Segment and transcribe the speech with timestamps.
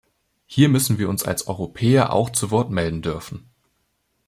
[0.47, 3.51] Hier müssen wir uns als Europäer auch zu Wort melden dürfen.